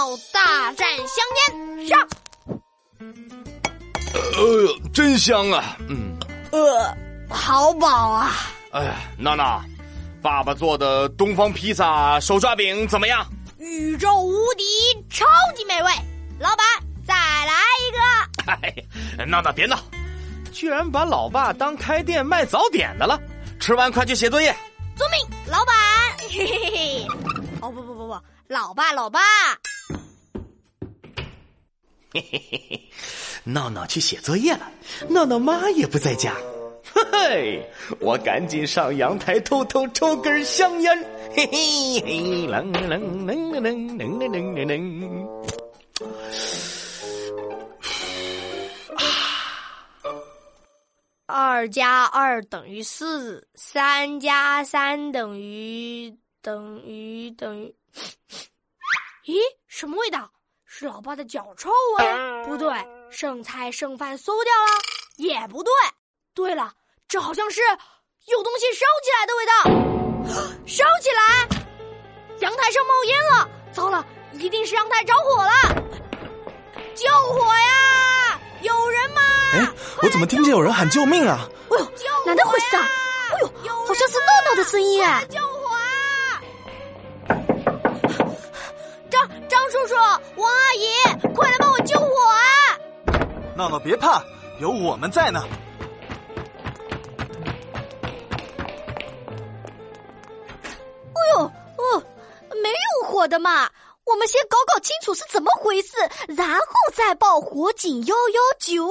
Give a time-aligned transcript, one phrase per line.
[0.00, 1.06] 要大战香
[1.36, 2.08] 烟，上！
[4.14, 5.76] 呃，真香啊！
[5.90, 6.16] 嗯，
[6.52, 6.96] 呃，
[7.28, 8.32] 好饱啊！
[8.72, 9.62] 哎，娜娜，
[10.22, 13.26] 爸爸做的东方披萨手抓饼怎么样？
[13.58, 14.64] 宇宙无敌，
[15.10, 15.92] 超级美味！
[16.38, 16.64] 老板，
[17.06, 17.52] 再来
[17.84, 18.52] 一个！
[18.52, 19.78] 哎，娜娜别闹，
[20.50, 23.20] 居然把老爸当开店卖早点的了！
[23.60, 24.56] 吃完快去写作业。
[24.96, 25.74] 遵命，老板。
[26.30, 27.06] 嘿嘿嘿！
[27.60, 29.20] 哦不不不不，老爸老爸。
[32.12, 32.82] 嘿嘿嘿嘿，
[33.44, 34.70] 闹闹去写作业了，
[35.08, 36.34] 闹闹妈也不在家。
[36.92, 37.70] 嘿嘿，
[38.00, 40.98] 我赶紧上阳台偷偷抽根香烟。
[41.32, 45.28] 嘿嘿嘿，啷啷啷啷啷啷啷啷啷。
[51.26, 57.72] 二加二等于四，三加三等于等于等于。
[59.26, 59.36] 咦，
[59.68, 60.32] 什么味道？
[60.72, 61.68] 是老爸的脚臭
[61.98, 62.44] 味？
[62.44, 62.72] 不对，
[63.10, 64.70] 剩菜剩饭馊掉了？
[65.16, 65.72] 也不对。
[66.32, 66.72] 对了，
[67.08, 67.60] 这好像是
[68.26, 69.52] 有东西烧起来的味道。
[70.68, 71.48] 烧起来！
[72.38, 73.48] 阳台上冒烟了！
[73.72, 75.50] 糟了，一定是阳台着火了！
[76.94, 78.40] 救火呀！
[78.62, 79.20] 有人吗？
[79.54, 79.68] 哎，
[80.02, 81.48] 我怎么听见有人喊救命啊？
[81.68, 81.86] 哎呦，
[82.26, 82.86] 哪能回事啊？
[83.32, 85.26] 哎呦，好像是闹闹的声音哎！
[85.28, 85.40] 救
[93.60, 94.24] 闹闹别怕，
[94.58, 95.44] 有我们在呢。
[101.12, 102.02] 哎呦，哦，
[102.62, 103.68] 没有火的嘛。
[104.06, 105.90] 我们先搞搞清楚是怎么回事，
[106.28, 108.90] 然后再报火警幺幺九。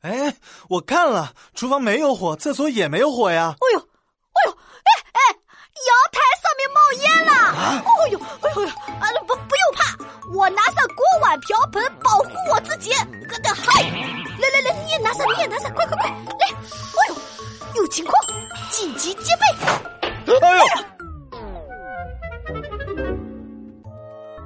[0.00, 0.34] 哎，
[0.70, 3.54] 我看了，厨房没有火，厕所也没有火呀。
[3.60, 5.20] 哎呦，哎呦，哎哎，
[5.84, 7.32] 阳台上面冒烟了！
[7.52, 7.84] 啊！
[7.84, 8.66] 哎呦，哎呦，
[8.98, 9.25] 啊不不用怕，
[10.36, 12.90] 我拿上锅碗瓢盆保护我自己。
[12.92, 16.46] 嗨，来来来，你也拿上，你也拿上，快快快，来！
[16.46, 17.14] 哎呦，
[17.76, 18.14] 有情况，
[18.70, 19.42] 紧急戒备。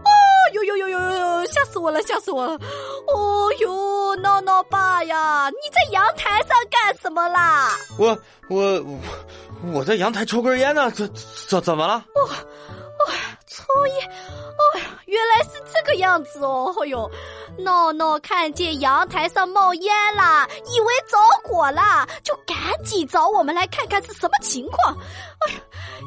[0.04, 1.46] 哎呦呦呦呦呦呦！
[1.46, 2.00] 吓死我了！
[2.02, 2.52] 吓死我了！
[3.08, 7.70] 哦呦，闹闹爸呀，你在阳台上干什么啦？
[7.98, 8.16] 我
[8.48, 8.80] 我
[9.72, 11.10] 我在阳台抽根烟呢，怎
[11.48, 12.04] 怎怎么了？
[12.14, 12.28] 哇，
[15.10, 16.72] 原来是这个样子哦！
[16.80, 17.10] 哎呦，
[17.58, 24.96] 闹闹看见阳台上冒烟了，以为着火了，就赶紧找我们来看看是什么情况。
[25.46, 25.60] 哎呀，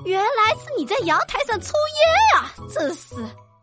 [0.05, 1.73] 原来是你在阳台上抽
[2.33, 2.53] 烟啊！
[2.73, 3.15] 真是。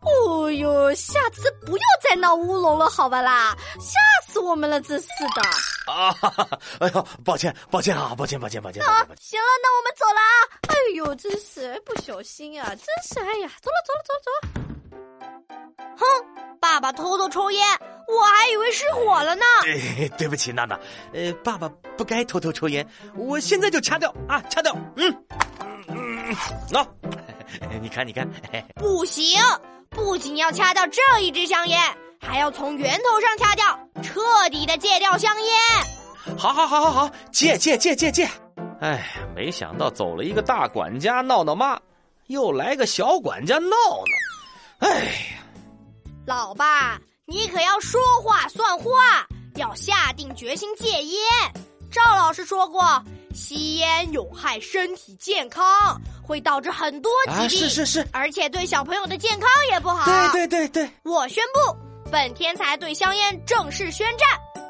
[0.03, 3.55] 哦呦，下次不要再闹乌龙了，好吧啦！
[3.79, 5.41] 吓死我们了，真是的！
[5.91, 8.83] 啊哈哈，哎呦，抱歉，抱歉啊，抱歉，抱歉，抱歉。
[8.83, 10.33] 好，行了，那我们走了啊！
[10.69, 14.80] 哎呦，真是不小心啊，真是，哎呀，走了，走了，走了，走了。
[15.97, 16.05] 哼，
[16.59, 17.67] 爸爸偷偷抽烟，
[18.07, 19.43] 我还以为失火了呢。
[19.63, 20.79] 对，对不起，娜娜，
[21.13, 22.85] 呃，爸爸不该偷偷抽烟，
[23.15, 24.75] 我现在就掐掉啊，掐掉。
[24.95, 26.35] 嗯嗯嗯，
[26.69, 26.85] 喏，
[27.81, 28.27] 你看，你看，
[28.75, 29.39] 不行。
[29.89, 31.77] 不仅要掐掉这一支香烟，
[32.21, 35.53] 还要从源头上掐掉，彻底的戒掉香烟。
[36.37, 38.25] 好，好，好，好，好，戒，戒，戒，戒，戒。
[38.79, 41.77] 哎，没想到走了一个大管家闹闹妈，
[42.27, 44.30] 又来个小管家闹闹。
[44.81, 45.43] 哎呀，
[46.25, 49.25] 老爸，你可要说话算话，
[49.55, 51.19] 要下定决心戒烟。
[51.91, 53.03] 赵老师说过，
[53.33, 55.63] 吸烟有害身体健康。
[56.23, 60.05] 会导致很多疾病，是是是，而且对小朋友的健康也不好。
[60.05, 61.75] 对对对对，我宣布，
[62.09, 64.29] 本天才对香烟正式宣战，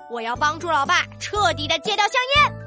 [0.09, 2.60] 我要帮助老爸彻底的戒掉香烟。